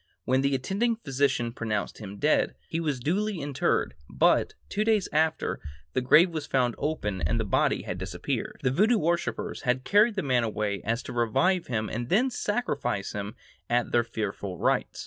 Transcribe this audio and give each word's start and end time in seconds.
When 0.25 0.41
the 0.41 0.55
attending 0.55 0.95
physician 0.95 1.53
pronounced 1.53 1.99
him 1.99 2.17
dead, 2.17 2.55
he 2.67 2.79
was 2.79 2.99
duly 2.99 3.37
interred; 3.39 3.93
but, 4.09 4.55
two 4.67 4.83
days 4.83 5.07
after, 5.13 5.59
the 5.93 6.01
grave 6.01 6.31
was 6.31 6.47
found 6.47 6.73
open 6.79 7.21
and 7.21 7.39
the 7.39 7.45
body 7.45 7.83
had 7.83 7.99
disappeared. 7.99 8.59
The 8.63 8.71
Voodoo 8.71 8.97
worshippers 8.97 9.61
had 9.61 9.83
carried 9.83 10.15
the 10.15 10.23
man 10.23 10.43
away 10.43 10.79
so 10.79 10.87
as 10.87 11.03
to 11.03 11.13
revive 11.13 11.67
him 11.67 11.87
and 11.87 12.09
then 12.09 12.31
sacrifice 12.31 13.11
him 13.11 13.35
at 13.69 13.91
their 13.91 14.03
fearful 14.03 14.57
rites. 14.57 14.99